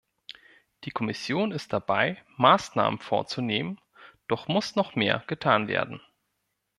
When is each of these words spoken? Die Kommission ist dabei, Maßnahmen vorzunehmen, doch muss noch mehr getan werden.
Die 0.85 0.89
Kommission 0.89 1.51
ist 1.51 1.73
dabei, 1.73 2.23
Maßnahmen 2.37 2.97
vorzunehmen, 2.97 3.79
doch 4.27 4.47
muss 4.47 4.75
noch 4.75 4.95
mehr 4.95 5.23
getan 5.27 5.67
werden. 5.67 6.01